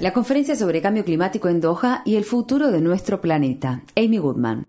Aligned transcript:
La 0.00 0.12
conferencia 0.12 0.56
sobre 0.56 0.82
cambio 0.82 1.04
climático 1.04 1.48
en 1.48 1.60
Doha 1.60 2.02
y 2.04 2.16
el 2.16 2.24
futuro 2.24 2.72
de 2.72 2.80
nuestro 2.80 3.20
planeta. 3.20 3.84
Amy 3.96 4.18
Goodman. 4.18 4.66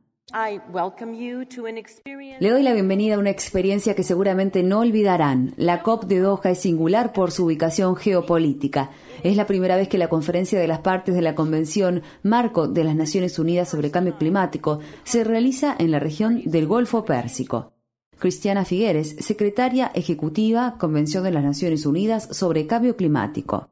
Le 2.39 2.49
doy 2.49 2.63
la 2.63 2.73
bienvenida 2.73 3.15
a 3.15 3.19
una 3.19 3.31
experiencia 3.31 3.95
que 3.95 4.03
seguramente 4.03 4.61
no 4.61 4.79
olvidarán. 4.79 5.53
La 5.57 5.81
COP 5.81 6.05
de 6.05 6.19
Doha 6.19 6.51
es 6.51 6.59
singular 6.59 7.11
por 7.11 7.31
su 7.31 7.45
ubicación 7.45 7.95
geopolítica. 7.95 8.91
Es 9.23 9.35
la 9.35 9.47
primera 9.47 9.75
vez 9.75 9.89
que 9.89 9.97
la 9.97 10.07
conferencia 10.07 10.59
de 10.59 10.67
las 10.67 10.79
partes 10.79 11.15
de 11.15 11.21
la 11.21 11.33
Convención 11.33 12.03
Marco 12.21 12.67
de 12.67 12.83
las 12.83 12.95
Naciones 12.95 13.39
Unidas 13.39 13.67
sobre 13.67 13.91
Cambio 13.91 14.17
Climático 14.17 14.79
se 15.03 15.23
realiza 15.23 15.75
en 15.77 15.89
la 15.89 15.99
región 15.99 16.43
del 16.45 16.67
Golfo 16.67 17.03
Pérsico. 17.03 17.73
Cristiana 18.21 18.65
Figueres, 18.65 19.15
secretaria 19.17 19.91
ejecutiva 19.95 20.75
Convención 20.77 21.23
de 21.23 21.31
las 21.31 21.43
Naciones 21.43 21.87
Unidas 21.87 22.27
sobre 22.31 22.67
Cambio 22.67 22.95
Climático. 22.95 23.67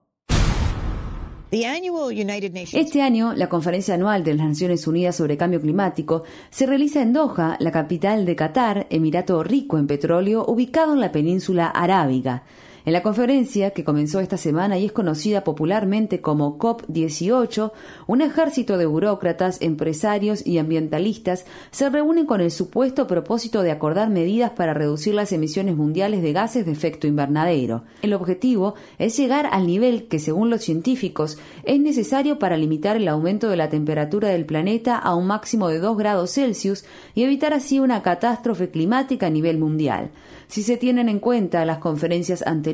Este 1.52 3.02
año, 3.04 3.34
la 3.36 3.48
conferencia 3.48 3.94
anual 3.94 4.24
de 4.24 4.34
las 4.34 4.48
Naciones 4.48 4.88
Unidas 4.88 5.16
sobre 5.16 5.38
Cambio 5.38 5.62
Climático 5.62 6.24
se 6.50 6.66
realiza 6.66 7.04
en 7.04 7.14
Doha, 7.14 7.58
la 7.60 7.72
capital 7.72 8.26
de 8.26 8.36
Qatar, 8.36 8.88
Emirato 8.90 9.44
rico 9.44 9.78
en 9.78 9.86
petróleo, 9.86 10.44
ubicado 10.48 10.94
en 10.94 11.02
la 11.02 11.12
península 11.12 11.68
arábiga. 11.68 12.44
En 12.86 12.94
la 12.94 13.04
conferencia, 13.04 13.72
que 13.72 13.84
comenzó 13.84 14.22
esta 14.22 14.38
semana 14.38 14.78
y 14.78 14.86
es 14.86 14.94
conocida 14.94 15.44
popularmente 15.44 16.22
como 16.22 16.58
COP18, 16.58 17.72
un 18.08 18.22
ejército 18.22 18.78
de 18.78 18.86
burócratas, 18.86 19.62
empresarios 19.62 20.46
y 20.48 20.60
ambientalistas 20.60 21.46
se 21.72 21.90
reúnen 21.90 22.26
con 22.26 22.40
el 22.40 22.52
supuesto 22.52 23.06
propósito 23.06 23.64
de 23.64 23.72
acordar 23.72 24.10
medidas 24.10 24.52
para 24.52 24.74
reducir 24.74 25.14
las 25.14 25.34
emisiones 25.34 25.76
mundiales 25.76 26.22
de 26.22 26.32
gases 26.32 26.66
de 26.66 26.72
efecto 26.72 27.06
invernadero. 27.06 27.84
El 28.02 28.14
objetivo 28.14 28.76
es 28.98 29.18
llegar 29.18 29.50
al 29.52 29.68
nivel 29.68 30.08
que, 30.08 30.20
según 30.20 30.50
los 30.50 30.64
científicos, 30.64 31.38
es 31.66 31.80
necesario 31.82 32.40
para 32.40 32.56
limitar 32.56 32.96
el 32.96 33.08
aumento 33.10 33.50
de 33.50 33.58
la 33.58 33.70
temperatura 33.70 34.30
del 34.30 34.46
planeta 34.46 34.98
a 34.98 35.16
un 35.16 35.28
máximo 35.28 35.68
de 35.68 35.80
2 35.80 35.98
grados 35.98 36.32
Celsius 36.32 36.86
y 37.14 37.24
evitar 37.24 37.54
así 37.54 37.80
una 37.80 38.02
catástrofe 38.02 38.70
climática 38.70 39.28
a 39.28 39.30
nivel 39.30 39.58
mundial. 39.58 40.12
Si 40.48 40.64
se 40.64 40.78
tienen 40.78 41.10
en 41.10 41.20
cuenta 41.20 41.64
las 41.66 41.78
conferencias 41.78 42.42
anteriores, 42.42 42.69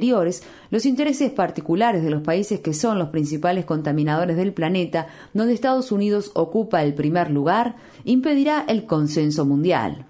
los 0.70 0.86
intereses 0.86 1.32
particulares 1.32 2.04
de 2.04 2.10
los 2.10 2.22
países 2.22 2.60
que 2.60 2.74
son 2.74 3.00
los 3.00 3.10
principales 3.10 3.66
contaminadores 3.66 4.38
del 4.38 4.54
planeta, 4.54 5.08
donde 5.34 5.54
Estados 5.54 5.92
Unidos 5.92 6.32
ocupa 6.34 6.84
el 6.84 6.94
primer 6.94 7.32
lugar, 7.32 7.76
impedirá 8.04 8.66
el 8.68 8.86
consenso 8.86 9.46
mundial. 9.46 10.06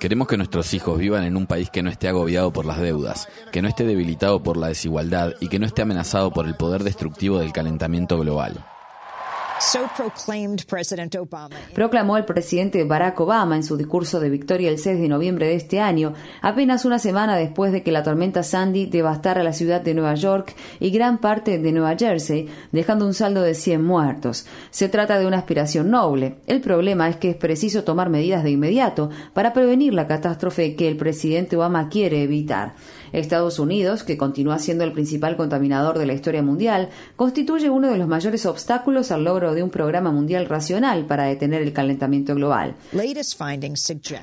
Queremos 0.00 0.28
que 0.28 0.36
nuestros 0.36 0.74
hijos 0.74 0.98
vivan 0.98 1.24
en 1.24 1.36
un 1.36 1.46
país 1.46 1.70
que 1.70 1.82
no 1.82 1.90
esté 1.90 2.08
agobiado 2.08 2.52
por 2.52 2.66
las 2.66 2.80
deudas, 2.80 3.28
que 3.52 3.62
no 3.62 3.68
esté 3.68 3.84
debilitado 3.84 4.42
por 4.42 4.56
la 4.56 4.68
desigualdad 4.68 5.34
y 5.40 5.48
que 5.48 5.58
no 5.58 5.66
esté 5.66 5.82
amenazado 5.82 6.32
por 6.32 6.46
el 6.46 6.56
poder 6.56 6.82
destructivo 6.84 7.38
del 7.38 7.52
calentamiento 7.52 8.18
global. 8.18 8.64
Proclamó 11.74 12.16
el 12.16 12.24
presidente 12.24 12.84
Barack 12.84 13.20
Obama 13.20 13.56
en 13.56 13.62
su 13.62 13.76
discurso 13.76 14.20
de 14.20 14.28
victoria 14.28 14.70
el 14.70 14.78
6 14.78 15.00
de 15.00 15.08
noviembre 15.08 15.46
de 15.46 15.54
este 15.54 15.80
año, 15.80 16.14
apenas 16.42 16.84
una 16.84 16.98
semana 16.98 17.36
después 17.36 17.72
de 17.72 17.82
que 17.82 17.92
la 17.92 18.02
tormenta 18.02 18.42
Sandy 18.42 18.86
devastara 18.86 19.42
la 19.42 19.52
ciudad 19.52 19.80
de 19.80 19.94
Nueva 19.94 20.14
York 20.14 20.54
y 20.80 20.90
gran 20.90 21.18
parte 21.18 21.58
de 21.58 21.72
Nueva 21.72 21.96
Jersey, 21.96 22.48
dejando 22.72 23.06
un 23.06 23.14
saldo 23.14 23.42
de 23.42 23.54
100 23.54 23.82
muertos. 23.82 24.46
Se 24.70 24.88
trata 24.88 25.18
de 25.18 25.26
una 25.26 25.38
aspiración 25.38 25.90
noble. 25.90 26.36
El 26.46 26.60
problema 26.60 27.08
es 27.08 27.16
que 27.16 27.30
es 27.30 27.36
preciso 27.36 27.84
tomar 27.84 28.10
medidas 28.10 28.44
de 28.44 28.50
inmediato 28.50 29.10
para 29.32 29.52
prevenir 29.52 29.94
la 29.94 30.06
catástrofe 30.06 30.74
que 30.74 30.88
el 30.88 30.96
presidente 30.96 31.56
Obama 31.56 31.88
quiere 31.88 32.22
evitar. 32.22 32.74
Estados 33.14 33.58
Unidos, 33.58 34.02
que 34.02 34.16
continúa 34.16 34.58
siendo 34.58 34.84
el 34.84 34.92
principal 34.92 35.36
contaminador 35.36 35.98
de 35.98 36.06
la 36.06 36.12
historia 36.12 36.42
mundial, 36.42 36.88
constituye 37.16 37.70
uno 37.70 37.90
de 37.90 37.96
los 37.96 38.08
mayores 38.08 38.44
obstáculos 38.46 39.10
al 39.10 39.24
logro 39.24 39.54
de 39.54 39.62
un 39.62 39.70
programa 39.70 40.10
mundial 40.10 40.46
racional 40.46 41.06
para 41.06 41.24
detener 41.24 41.62
el 41.62 41.72
calentamiento 41.72 42.34
global. 42.34 42.74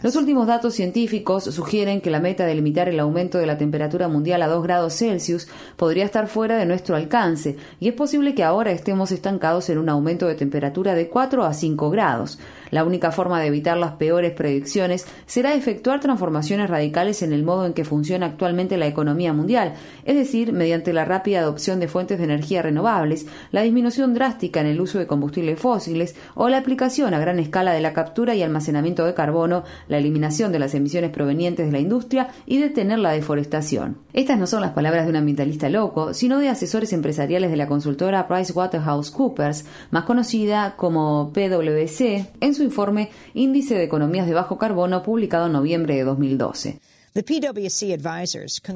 Los 0.04 0.16
últimos 0.16 0.48
datos 0.48 0.74
científicos 0.74 1.46
sugieren 1.46 2.02
que 2.02 2.12
la 2.12 2.20
meta 2.20 2.46
de 2.46 2.56
limitar 2.56 2.90
el 2.90 3.00
aumento 3.00 3.38
de 3.38 3.46
la 3.46 3.58
temperatura 3.58 4.08
mundial 4.08 4.42
a 4.42 4.48
2 4.48 4.64
grados 4.64 4.96
Celsius 4.96 5.48
podría 5.76 6.06
estar 6.06 6.28
fuera 6.28 6.58
de 6.58 6.66
nuestro 6.66 6.96
alcance 6.96 7.58
y 7.80 7.88
es 7.88 7.94
posible 7.94 8.36
que 8.36 8.44
ahora 8.44 8.72
estemos 8.72 9.12
estancados 9.12 9.70
en 9.70 9.78
un 9.78 9.90
aumento 9.90 10.28
de 10.28 10.36
temperatura 10.36 10.96
de 10.96 11.08
4 11.08 11.44
a 11.46 11.54
5 11.54 11.90
grados. 11.90 12.40
La 12.72 12.84
única 12.84 13.12
forma 13.12 13.40
de 13.40 13.48
evitar 13.48 13.78
las 13.78 13.94
peores 13.94 14.32
predicciones 14.34 15.06
será 15.26 15.54
efectuar 15.54 16.00
transformaciones 16.00 16.70
radicales 16.70 17.22
en 17.22 17.34
el 17.34 17.44
modo 17.44 17.66
en 17.66 17.74
que 17.74 17.86
funciona 17.86 18.28
actualmente 18.28 18.78
la 18.82 18.88
economía 18.88 19.32
mundial, 19.32 19.76
es 20.04 20.16
decir, 20.16 20.52
mediante 20.52 20.92
la 20.92 21.06
rápida 21.06 21.40
adopción 21.40 21.80
de 21.80 21.88
fuentes 21.88 22.18
de 22.18 22.26
energía 22.26 22.62
renovables, 22.62 23.28
la 23.52 23.62
disminución 23.62 24.14
drástica 24.14 24.60
en 24.60 24.68
el 24.68 24.82
uso 24.82 25.00
de 25.00 25.08
combustibles 25.08 25.58
fósiles 25.58 26.16
o 26.36 26.50
la 26.50 26.58
aplicación 26.58 27.14
a 27.14 27.20
gran 27.20 27.40
escala 27.40 27.72
de 27.72 27.80
la 27.80 27.94
captura 27.94 28.36
y 28.36 28.44
almacenamiento 28.44 29.06
de 29.06 29.14
carbono, 29.14 29.64
la 29.88 29.98
eliminación 29.98 30.52
de 30.52 30.60
las 30.60 30.76
emisiones 30.76 31.12
provenientes 31.12 31.66
de 31.66 31.72
la 31.72 31.80
industria 31.80 32.28
y 32.46 32.58
detener 32.58 33.00
la 33.00 33.12
deforestación. 33.12 33.98
Estas 34.12 34.38
no 34.38 34.48
son 34.48 34.62
las 34.62 34.72
palabras 34.72 35.06
de 35.06 35.12
un 35.12 35.16
ambientalista 35.16 35.70
loco, 35.70 36.14
sino 36.14 36.40
de 36.40 36.50
asesores 36.50 36.92
empresariales 36.92 37.52
de 37.52 37.58
la 37.58 37.68
consultora 37.68 38.28
PricewaterhouseCoopers, 38.28 39.66
más 39.92 40.04
conocida 40.04 40.76
como 40.76 41.32
PwC, 41.34 42.28
en 42.42 42.56
su 42.56 42.64
informe 42.64 43.10
Índice 43.34 43.76
de 43.76 43.84
Economías 43.84 44.28
de 44.28 44.34
Bajo 44.34 44.58
Carbono 44.58 45.04
publicado 45.04 45.46
en 45.46 45.54
noviembre 45.54 45.96
de 45.96 46.04
2012. 46.04 46.91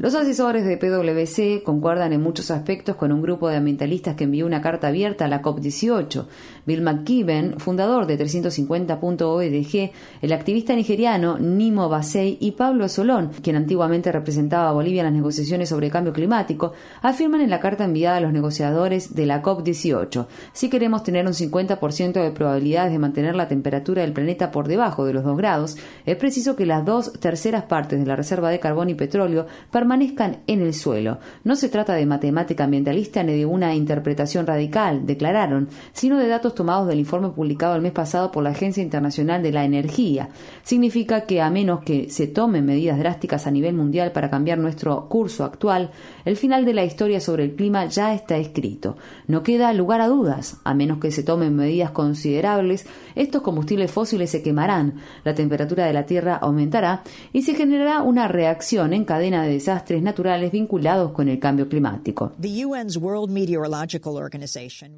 Los 0.02 0.14
asesores 0.14 0.66
de 0.66 0.76
PwC 0.76 1.64
concuerdan 1.64 2.12
en 2.12 2.22
muchos 2.22 2.52
aspectos 2.52 2.98
con 2.98 3.14
un 3.14 3.22
grupo 3.22 3.48
de 3.48 3.56
ambientalistas 3.56 4.16
que 4.16 4.26
envió 4.26 4.46
una 4.46 4.62
carta 4.62 4.90
abierta 4.90 5.24
a 5.24 5.28
la 5.30 5.42
COP18. 5.42 6.26
Bill 6.66 6.82
McKibben, 6.82 7.62
fundador 7.62 8.08
de 8.08 8.20
350.org, 8.20 9.92
el 10.22 10.34
activista 10.34 10.76
nigeriano 10.76 11.40
Nimo 11.40 11.88
Basey 11.88 12.38
y 12.42 12.52
Pablo 12.52 12.90
Solón, 12.90 13.32
quien 13.42 13.56
antiguamente 13.56 14.12
representaba 14.12 14.68
a 14.68 14.74
Bolivia 14.74 15.00
en 15.00 15.06
las 15.06 15.14
negociaciones 15.14 15.70
sobre 15.70 15.90
cambio 15.90 16.12
climático, 16.12 16.74
afirman 17.02 17.40
en 17.40 17.50
la 17.50 17.62
carta 17.62 17.86
enviada 17.86 18.18
a 18.18 18.22
los 18.22 18.34
negociadores 18.34 19.16
de 19.16 19.28
la 19.28 19.42
COP18. 19.42 20.28
Si 20.52 20.70
queremos 20.70 21.04
tener 21.04 21.26
un 21.26 21.32
50% 21.32 22.22
de 22.22 22.32
probabilidades 22.32 22.92
de 22.92 23.00
mantener 23.00 23.34
la 23.38 23.48
temperatura 23.48 24.02
del 24.02 24.12
planeta 24.12 24.52
por 24.52 24.68
debajo 24.68 25.06
de 25.06 25.14
los 25.14 25.24
2 25.24 25.38
grados, 25.38 25.78
es 26.06 26.18
preciso 26.18 26.58
que 26.58 26.66
las 26.66 26.84
dos 26.84 27.14
terceras 27.14 27.64
partes 27.64 27.98
de 27.98 28.06
la 28.06 28.25
reserva 28.26 28.50
de 28.50 28.60
carbón 28.60 28.90
y 28.90 28.96
petróleo 28.96 29.46
permanezcan 29.70 30.40
en 30.48 30.62
el 30.62 30.74
suelo. 30.74 31.20
No 31.44 31.56
se 31.56 31.70
trata 31.70 31.94
de 31.94 32.08
matemática 32.08 32.64
ambientalista 32.64 33.22
ni 33.22 33.38
de 33.38 33.46
una 33.46 33.76
interpretación 33.76 34.48
radical, 34.48 35.06
declararon, 35.06 35.70
sino 35.94 36.18
de 36.18 36.28
datos 36.28 36.56
tomados 36.56 36.88
del 36.88 36.98
informe 36.98 37.30
publicado 37.30 37.76
el 37.76 37.84
mes 37.84 37.92
pasado 37.92 38.32
por 38.32 38.44
la 38.44 38.50
Agencia 38.50 38.82
Internacional 38.82 39.44
de 39.44 39.52
la 39.52 39.64
Energía. 39.64 40.30
Significa 40.64 41.22
que 41.22 41.40
a 41.40 41.52
menos 41.52 41.84
que 41.84 42.10
se 42.10 42.26
tomen 42.26 42.66
medidas 42.66 42.98
drásticas 42.98 43.46
a 43.46 43.52
nivel 43.52 43.76
mundial 43.76 44.12
para 44.12 44.32
cambiar 44.32 44.58
nuestro 44.58 45.08
curso 45.08 45.44
actual, 45.44 45.92
el 46.26 46.36
final 46.36 46.66
de 46.66 46.74
la 46.74 46.84
historia 46.84 47.20
sobre 47.20 47.44
el 47.44 47.56
clima 47.56 47.86
ya 47.86 48.16
está 48.16 48.38
escrito. 48.38 48.98
No 49.28 49.44
queda 49.44 49.72
lugar 49.74 50.02
a 50.02 50.08
dudas, 50.08 50.58
a 50.64 50.74
menos 50.74 50.98
que 50.98 51.12
se 51.12 51.22
tomen 51.22 51.56
medidas 51.56 51.92
considerables, 51.92 52.88
estos 53.14 53.44
combustibles 53.44 53.92
fósiles 53.92 54.32
se 54.32 54.42
quemarán, 54.42 54.96
la 55.24 55.36
temperatura 55.36 55.86
de 55.86 55.94
la 55.94 56.08
Tierra 56.08 56.36
aumentará 56.36 57.04
y 57.32 57.44
se 57.44 57.54
generará 57.54 58.02
un 58.02 58.15
una 58.16 58.30
reacción 58.30 58.94
en 58.94 59.04
cadena 59.04 59.44
de 59.44 59.52
desastres 59.52 60.02
naturales 60.02 60.50
vinculados 60.50 61.12
con 61.12 61.28
el 61.28 61.38
cambio 61.38 61.68
climático. 61.68 62.32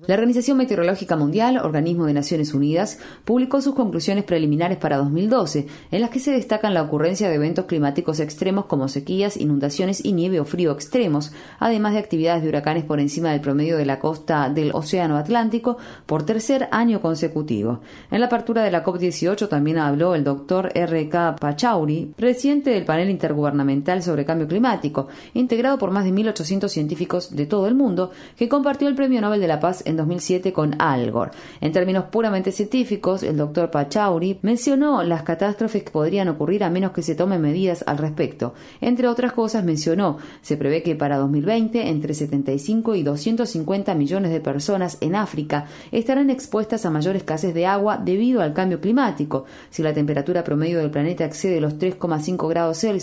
La 0.05 0.13
Organización 0.13 0.57
Meteorológica 0.57 1.15
Mundial, 1.15 1.57
organismo 1.57 2.05
de 2.05 2.13
Naciones 2.13 2.53
Unidas, 2.53 2.99
publicó 3.25 3.59
sus 3.59 3.73
conclusiones 3.73 4.23
preliminares 4.23 4.77
para 4.77 4.97
2012, 4.97 5.65
en 5.89 6.01
las 6.01 6.11
que 6.11 6.19
se 6.19 6.29
destacan 6.29 6.75
la 6.75 6.83
ocurrencia 6.83 7.27
de 7.27 7.33
eventos 7.33 7.65
climáticos 7.65 8.19
extremos 8.19 8.65
como 8.65 8.87
sequías, 8.87 9.35
inundaciones 9.35 10.05
y 10.05 10.11
nieve 10.13 10.39
o 10.39 10.45
frío 10.45 10.71
extremos, 10.71 11.31
además 11.57 11.93
de 11.93 11.99
actividades 11.99 12.43
de 12.43 12.49
huracanes 12.49 12.83
por 12.83 12.99
encima 12.99 13.31
del 13.31 13.41
promedio 13.41 13.77
de 13.77 13.85
la 13.87 13.97
costa 13.97 14.47
del 14.51 14.69
Océano 14.75 15.17
Atlántico 15.17 15.79
por 16.05 16.23
tercer 16.23 16.69
año 16.71 17.01
consecutivo. 17.01 17.79
En 18.11 18.19
la 18.19 18.27
apertura 18.27 18.61
de 18.61 18.69
la 18.69 18.83
COP18 18.83 19.47
también 19.49 19.79
habló 19.79 20.13
el 20.13 20.23
doctor 20.23 20.71
R.K. 20.75 21.37
Pachauri, 21.37 22.13
presidente 22.15 22.69
del 22.69 22.85
panel 22.85 23.06
intergubernamental 23.09 24.03
sobre 24.03 24.25
cambio 24.25 24.47
climático, 24.47 25.07
integrado 25.33 25.77
por 25.77 25.91
más 25.91 26.03
de 26.03 26.11
1.800 26.11 26.67
científicos 26.69 27.35
de 27.35 27.45
todo 27.45 27.67
el 27.67 27.75
mundo, 27.75 28.11
que 28.35 28.49
compartió 28.49 28.87
el 28.87 28.95
Premio 28.95 29.21
Nobel 29.21 29.41
de 29.41 29.47
la 29.47 29.59
Paz 29.59 29.83
en 29.85 29.97
2007 29.97 30.53
con 30.53 30.79
Al 30.79 31.11
Gore. 31.11 31.31
En 31.61 31.71
términos 31.71 32.05
puramente 32.05 32.51
científicos, 32.51 33.23
el 33.23 33.37
doctor 33.37 33.71
Pachauri 33.71 34.39
mencionó 34.41 35.03
las 35.03 35.23
catástrofes 35.23 35.83
que 35.83 35.91
podrían 35.91 36.27
ocurrir 36.27 36.63
a 36.63 36.69
menos 36.69 36.91
que 36.91 37.01
se 37.01 37.15
tomen 37.15 37.41
medidas 37.41 37.83
al 37.87 37.97
respecto. 37.97 38.53
Entre 38.81 39.07
otras 39.07 39.33
cosas, 39.33 39.63
mencionó, 39.63 40.17
se 40.41 40.57
prevé 40.57 40.83
que 40.83 40.95
para 40.95 41.17
2020 41.17 41.89
entre 41.89 42.13
75 42.13 42.95
y 42.95 43.03
250 43.03 43.95
millones 43.95 44.31
de 44.31 44.41
personas 44.41 44.97
en 45.01 45.15
África 45.15 45.65
estarán 45.91 46.29
expuestas 46.29 46.85
a 46.85 46.89
mayor 46.89 47.15
escasez 47.15 47.53
de 47.53 47.65
agua 47.65 47.97
debido 47.97 48.41
al 48.41 48.53
cambio 48.53 48.81
climático. 48.81 49.45
Si 49.69 49.83
la 49.83 49.93
temperatura 49.93 50.43
promedio 50.43 50.79
del 50.79 50.91
planeta 50.91 51.25
excede 51.25 51.61
los 51.61 51.77
3,5 51.77 52.47
grados 52.49 52.79
Celsius, 52.79 52.96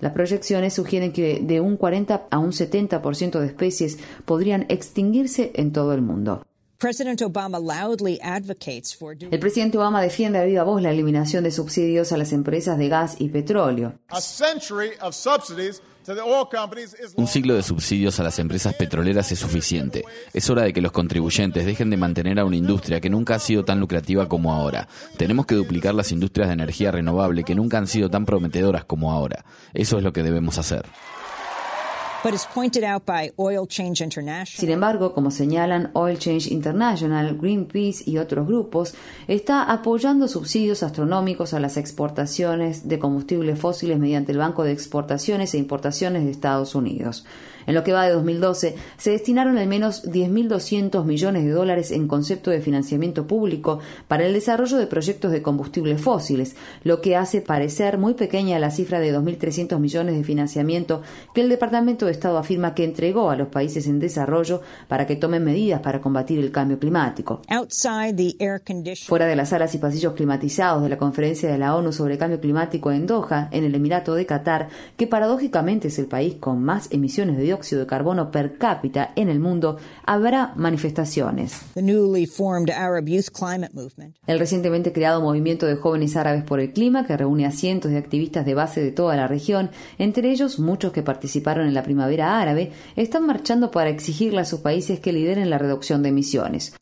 Las 0.00 0.12
proyecciones 0.12 0.74
sugieren 0.74 1.12
que 1.12 1.40
de 1.40 1.60
un 1.60 1.76
40 1.76 2.28
a 2.30 2.38
un 2.38 2.52
70% 2.52 3.38
de 3.38 3.46
especies 3.46 3.98
podrían 4.24 4.66
extinguirse 4.68 5.52
en 5.54 5.72
todo 5.72 5.92
el 5.94 6.02
mundo. 6.02 6.42
El 9.30 9.38
presidente 9.38 9.78
Obama 9.78 10.02
defiende 10.02 10.38
a 10.38 10.44
viva 10.44 10.64
voz 10.64 10.82
la 10.82 10.90
eliminación 10.90 11.44
de 11.44 11.50
subsidios 11.50 12.12
a 12.12 12.16
las 12.16 12.32
empresas 12.32 12.78
de 12.78 12.88
gas 12.88 13.16
y 13.18 13.28
petróleo. 13.28 13.94
Un 17.16 17.26
siglo 17.26 17.54
de 17.54 17.62
subsidios 17.62 18.20
a 18.20 18.22
las 18.22 18.38
empresas 18.38 18.74
petroleras 18.74 19.32
es 19.32 19.38
suficiente. 19.38 20.04
Es 20.34 20.50
hora 20.50 20.62
de 20.64 20.72
que 20.72 20.82
los 20.82 20.92
contribuyentes 20.92 21.64
dejen 21.64 21.88
de 21.88 21.96
mantener 21.96 22.38
a 22.38 22.44
una 22.44 22.56
industria 22.56 23.00
que 23.00 23.08
nunca 23.08 23.36
ha 23.36 23.38
sido 23.38 23.64
tan 23.64 23.80
lucrativa 23.80 24.28
como 24.28 24.52
ahora. 24.52 24.86
Tenemos 25.16 25.46
que 25.46 25.54
duplicar 25.54 25.94
las 25.94 26.12
industrias 26.12 26.48
de 26.48 26.54
energía 26.54 26.90
renovable 26.90 27.44
que 27.44 27.54
nunca 27.54 27.78
han 27.78 27.86
sido 27.86 28.10
tan 28.10 28.26
prometedoras 28.26 28.84
como 28.84 29.12
ahora. 29.12 29.46
Eso 29.72 29.96
es 29.96 30.04
lo 30.04 30.12
que 30.12 30.22
debemos 30.22 30.58
hacer. 30.58 30.84
Sin 34.56 34.70
embargo, 34.70 35.12
como 35.12 35.30
señalan 35.30 35.90
Oil 35.92 36.18
Change 36.18 36.50
International, 36.50 37.36
Greenpeace 37.36 38.02
y 38.06 38.16
otros 38.16 38.46
grupos, 38.46 38.94
está 39.28 39.64
apoyando 39.64 40.26
subsidios 40.26 40.82
astronómicos 40.82 41.52
a 41.52 41.60
las 41.60 41.76
exportaciones 41.76 42.88
de 42.88 42.98
combustibles 42.98 43.58
fósiles 43.58 43.98
mediante 43.98 44.32
el 44.32 44.38
Banco 44.38 44.64
de 44.64 44.72
Exportaciones 44.72 45.52
e 45.52 45.58
Importaciones 45.58 46.24
de 46.24 46.30
Estados 46.30 46.74
Unidos. 46.74 47.26
En 47.66 47.74
lo 47.74 47.84
que 47.84 47.92
va 47.92 48.04
de 48.04 48.12
2012, 48.12 48.74
se 48.96 49.10
destinaron 49.10 49.58
al 49.58 49.66
menos 49.66 50.04
10.200 50.04 51.04
millones 51.04 51.44
de 51.44 51.50
dólares 51.50 51.90
en 51.90 52.08
concepto 52.08 52.50
de 52.50 52.60
financiamiento 52.60 53.26
público 53.26 53.78
para 54.08 54.26
el 54.26 54.32
desarrollo 54.32 54.76
de 54.76 54.86
proyectos 54.86 55.32
de 55.32 55.42
combustibles 55.42 56.00
fósiles, 56.00 56.56
lo 56.82 57.00
que 57.00 57.16
hace 57.16 57.40
parecer 57.40 57.98
muy 57.98 58.14
pequeña 58.14 58.58
la 58.58 58.70
cifra 58.70 59.00
de 59.00 59.16
2.300 59.16 59.78
millones 59.78 60.16
de 60.16 60.24
financiamiento 60.24 61.02
que 61.34 61.40
el 61.40 61.48
Departamento 61.48 62.06
de 62.06 62.12
Estado 62.12 62.38
afirma 62.38 62.74
que 62.74 62.84
entregó 62.84 63.30
a 63.30 63.36
los 63.36 63.48
países 63.48 63.86
en 63.86 63.98
desarrollo 63.98 64.60
para 64.88 65.06
que 65.06 65.16
tomen 65.16 65.44
medidas 65.44 65.80
para 65.80 66.00
combatir 66.00 66.38
el 66.38 66.52
cambio 66.52 66.78
climático. 66.78 67.40
Fuera 69.06 69.26
de 69.26 69.36
las 69.36 69.50
salas 69.50 69.74
y 69.74 69.78
pasillos 69.78 70.14
climatizados 70.14 70.82
de 70.82 70.88
la 70.88 70.98
conferencia 70.98 71.50
de 71.50 71.58
la 71.58 71.74
ONU 71.76 71.92
sobre 71.92 72.18
cambio 72.18 72.40
climático 72.40 72.92
en 72.92 73.06
Doha, 73.06 73.48
en 73.50 73.64
el 73.64 73.74
Emirato 73.74 74.14
de 74.14 74.26
Qatar, 74.26 74.68
que 74.96 75.06
paradójicamente 75.06 75.88
es 75.88 75.98
el 75.98 76.06
país 76.06 76.34
con 76.38 76.62
más 76.62 76.92
emisiones 76.92 77.36
de 77.36 77.42
dióxido 77.44 77.53
de 77.60 77.86
carbono 77.86 78.30
per 78.30 78.58
cápita 78.58 79.12
en 79.16 79.28
el 79.28 79.40
mundo, 79.40 79.78
habrá 80.04 80.52
manifestaciones. 80.56 81.60
El 84.26 84.38
recientemente 84.38 84.92
creado 84.92 85.20
Movimiento 85.20 85.66
de 85.66 85.76
Jóvenes 85.76 86.16
Árabes 86.16 86.44
por 86.44 86.60
el 86.60 86.72
Clima, 86.72 87.06
que 87.06 87.16
reúne 87.16 87.46
a 87.46 87.50
cientos 87.50 87.90
de 87.90 87.98
activistas 87.98 88.44
de 88.44 88.54
base 88.54 88.82
de 88.82 88.90
toda 88.92 89.16
la 89.16 89.28
región, 89.28 89.70
entre 89.98 90.30
ellos 90.30 90.58
muchos 90.58 90.92
que 90.92 91.02
participaron 91.02 91.66
en 91.66 91.74
la 91.74 91.82
primavera 91.82 92.40
árabe, 92.40 92.72
están 92.96 93.26
marchando 93.26 93.70
para 93.70 93.90
exigirle 93.90 94.40
a 94.40 94.44
sus 94.44 94.60
países 94.60 95.00
que 95.00 95.12
lideren 95.12 95.50
la 95.50 95.58
reducción 95.58 96.02
de 96.02 96.10
emisiones. 96.10 96.74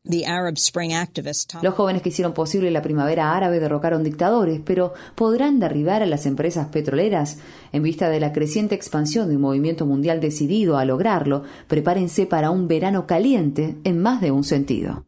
Los 1.62 1.74
jóvenes 1.74 2.02
que 2.02 2.08
hicieron 2.08 2.32
posible 2.32 2.70
la 2.70 2.82
primavera 2.82 3.36
árabe 3.36 3.60
derrocaron 3.60 4.04
dictadores, 4.04 4.60
pero 4.64 4.94
¿podrán 5.14 5.60
derribar 5.60 6.02
a 6.02 6.06
las 6.06 6.26
empresas 6.26 6.68
petroleras? 6.68 7.38
En 7.72 7.82
vista 7.82 8.08
de 8.08 8.20
la 8.20 8.32
creciente 8.32 8.74
expansión 8.74 9.28
de 9.28 9.36
un 9.36 9.42
movimiento 9.42 9.86
mundial 9.86 10.20
decidido 10.20 10.61
a 10.70 10.84
lograrlo, 10.84 11.42
prepárense 11.68 12.26
para 12.26 12.50
un 12.50 12.68
verano 12.68 13.06
caliente 13.06 13.76
en 13.84 14.00
más 14.00 14.20
de 14.20 14.30
un 14.30 14.44
sentido. 14.44 15.04